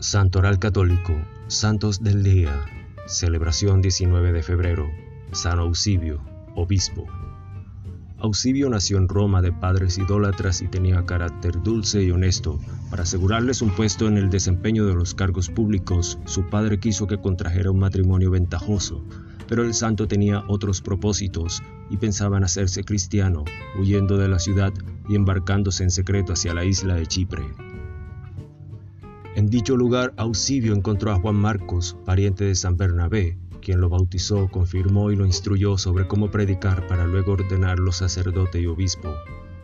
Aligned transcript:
Santoral 0.00 0.58
Católico, 0.58 1.12
Santos 1.48 2.02
del 2.02 2.22
Día, 2.22 2.64
celebración 3.06 3.82
19 3.82 4.32
de 4.32 4.42
febrero, 4.42 4.88
San 5.32 5.58
Eusibio, 5.58 6.24
obispo. 6.56 7.06
Eusibio 8.22 8.70
nació 8.70 8.96
en 8.96 9.08
Roma 9.08 9.42
de 9.42 9.52
padres 9.52 9.98
idólatras 9.98 10.62
y 10.62 10.68
tenía 10.68 11.04
carácter 11.04 11.62
dulce 11.62 12.02
y 12.02 12.10
honesto. 12.12 12.58
Para 12.88 13.02
asegurarles 13.02 13.60
un 13.60 13.72
puesto 13.72 14.08
en 14.08 14.16
el 14.16 14.30
desempeño 14.30 14.86
de 14.86 14.94
los 14.94 15.14
cargos 15.14 15.50
públicos, 15.50 16.18
su 16.24 16.48
padre 16.48 16.80
quiso 16.80 17.06
que 17.06 17.20
contrajera 17.20 17.70
un 17.70 17.78
matrimonio 17.78 18.30
ventajoso, 18.30 19.04
pero 19.48 19.64
el 19.64 19.74
santo 19.74 20.08
tenía 20.08 20.44
otros 20.48 20.80
propósitos 20.80 21.62
y 21.90 21.98
pensaba 21.98 22.38
en 22.38 22.44
hacerse 22.44 22.84
cristiano, 22.84 23.44
huyendo 23.78 24.16
de 24.16 24.28
la 24.28 24.38
ciudad 24.38 24.72
y 25.10 25.14
embarcándose 25.14 25.82
en 25.82 25.90
secreto 25.90 26.32
hacia 26.32 26.54
la 26.54 26.64
isla 26.64 26.94
de 26.94 27.06
Chipre. 27.06 27.69
En 29.36 29.48
dicho 29.48 29.76
lugar, 29.76 30.12
Eusibio 30.18 30.74
encontró 30.74 31.12
a 31.12 31.20
Juan 31.20 31.36
Marcos, 31.36 31.96
pariente 32.04 32.44
de 32.44 32.56
San 32.56 32.76
Bernabé, 32.76 33.38
quien 33.62 33.80
lo 33.80 33.88
bautizó, 33.88 34.48
confirmó 34.48 35.12
y 35.12 35.16
lo 35.16 35.24
instruyó 35.24 35.78
sobre 35.78 36.08
cómo 36.08 36.30
predicar 36.30 36.86
para 36.88 37.06
luego 37.06 37.32
ordenarlo 37.32 37.92
sacerdote 37.92 38.60
y 38.60 38.66
obispo. 38.66 39.14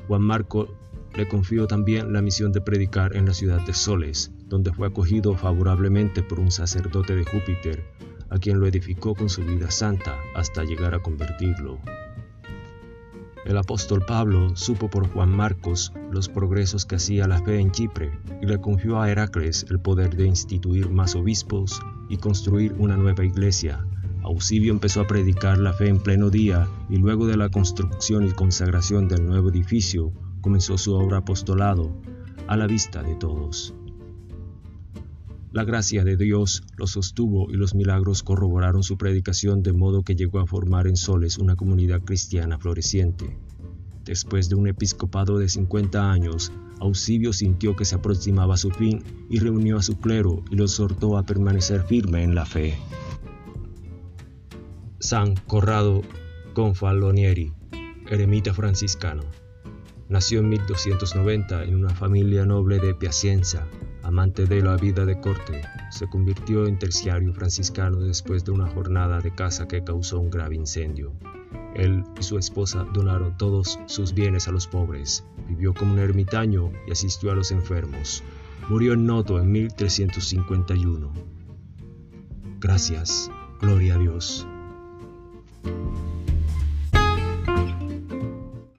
Juan 0.06 0.22
Marco 0.22 0.68
le 1.14 1.26
confió 1.26 1.66
también 1.66 2.12
la 2.12 2.22
misión 2.22 2.52
de 2.52 2.60
predicar 2.60 3.16
en 3.16 3.26
la 3.26 3.34
ciudad 3.34 3.60
de 3.66 3.74
Soles, 3.74 4.30
donde 4.46 4.72
fue 4.72 4.86
acogido 4.86 5.34
favorablemente 5.34 6.22
por 6.22 6.38
un 6.38 6.52
sacerdote 6.52 7.16
de 7.16 7.24
Júpiter, 7.24 7.82
a 8.30 8.38
quien 8.38 8.60
lo 8.60 8.66
edificó 8.66 9.14
con 9.14 9.28
su 9.28 9.42
vida 9.42 9.70
santa 9.70 10.16
hasta 10.34 10.62
llegar 10.62 10.94
a 10.94 11.02
convertirlo. 11.02 11.80
El 13.46 13.58
apóstol 13.58 14.04
Pablo 14.04 14.56
supo 14.56 14.90
por 14.90 15.08
Juan 15.08 15.30
Marcos 15.30 15.92
los 16.10 16.28
progresos 16.28 16.84
que 16.84 16.96
hacía 16.96 17.28
la 17.28 17.40
fe 17.42 17.60
en 17.60 17.70
Chipre 17.70 18.10
y 18.42 18.46
le 18.46 18.60
confió 18.60 19.00
a 19.00 19.08
Heracles 19.08 19.64
el 19.70 19.78
poder 19.78 20.16
de 20.16 20.26
instituir 20.26 20.90
más 20.90 21.14
obispos 21.14 21.80
y 22.08 22.16
construir 22.16 22.74
una 22.76 22.96
nueva 22.96 23.24
iglesia. 23.24 23.86
Eusibio 24.24 24.72
empezó 24.72 25.02
a 25.02 25.06
predicar 25.06 25.58
la 25.58 25.72
fe 25.72 25.86
en 25.88 26.00
pleno 26.00 26.28
día 26.28 26.66
y 26.90 26.96
luego 26.96 27.28
de 27.28 27.36
la 27.36 27.48
construcción 27.48 28.26
y 28.26 28.32
consagración 28.32 29.06
del 29.06 29.24
nuevo 29.24 29.50
edificio 29.50 30.12
comenzó 30.40 30.76
su 30.76 30.94
obra 30.94 31.18
apostolado 31.18 31.96
a 32.48 32.56
la 32.56 32.66
vista 32.66 33.04
de 33.04 33.14
todos. 33.14 33.75
La 35.56 35.64
gracia 35.64 36.04
de 36.04 36.18
Dios 36.18 36.64
lo 36.76 36.86
sostuvo 36.86 37.50
y 37.50 37.54
los 37.54 37.74
milagros 37.74 38.22
corroboraron 38.22 38.82
su 38.82 38.98
predicación 38.98 39.62
de 39.62 39.72
modo 39.72 40.02
que 40.02 40.14
llegó 40.14 40.38
a 40.38 40.46
formar 40.46 40.86
en 40.86 40.96
Soles 40.96 41.38
una 41.38 41.56
comunidad 41.56 42.02
cristiana 42.02 42.58
floreciente. 42.58 43.38
Después 44.04 44.50
de 44.50 44.54
un 44.54 44.68
episcopado 44.68 45.38
de 45.38 45.48
50 45.48 46.12
años, 46.12 46.52
Eusibio 46.78 47.32
sintió 47.32 47.74
que 47.74 47.86
se 47.86 47.94
aproximaba 47.94 48.58
su 48.58 48.70
fin 48.70 49.02
y 49.30 49.38
reunió 49.38 49.78
a 49.78 49.82
su 49.82 49.98
clero 49.98 50.44
y 50.50 50.56
lo 50.56 50.64
exhortó 50.64 51.16
a 51.16 51.24
permanecer 51.24 51.84
firme 51.84 52.22
en 52.22 52.34
la 52.34 52.44
fe. 52.44 52.76
San 54.98 55.36
Corrado 55.46 56.02
Confalonieri, 56.52 57.54
eremita 58.10 58.52
franciscano. 58.52 59.22
Nació 60.10 60.40
en 60.40 60.50
1290 60.50 61.64
en 61.64 61.76
una 61.76 61.94
familia 61.94 62.44
noble 62.44 62.78
de 62.78 62.94
Piacenza, 62.94 63.66
amante 64.06 64.46
de 64.46 64.62
la 64.62 64.76
vida 64.76 65.04
de 65.04 65.20
corte, 65.20 65.62
se 65.90 66.06
convirtió 66.06 66.66
en 66.66 66.78
terciario 66.78 67.32
franciscano 67.34 67.98
después 67.98 68.44
de 68.44 68.52
una 68.52 68.68
jornada 68.68 69.20
de 69.20 69.34
caza 69.34 69.66
que 69.66 69.82
causó 69.82 70.20
un 70.20 70.30
grave 70.30 70.54
incendio. 70.54 71.12
Él 71.74 72.04
y 72.18 72.22
su 72.22 72.38
esposa 72.38 72.86
donaron 72.94 73.36
todos 73.36 73.80
sus 73.86 74.14
bienes 74.14 74.46
a 74.46 74.52
los 74.52 74.68
pobres, 74.68 75.24
vivió 75.48 75.74
como 75.74 75.94
un 75.94 75.98
ermitaño 75.98 76.70
y 76.86 76.92
asistió 76.92 77.32
a 77.32 77.34
los 77.34 77.50
enfermos. 77.50 78.22
Murió 78.68 78.92
en 78.92 79.06
Noto 79.06 79.40
en 79.40 79.50
1351. 79.50 81.12
Gracias, 82.60 83.30
gloria 83.60 83.96
a 83.96 83.98
Dios. 83.98 84.46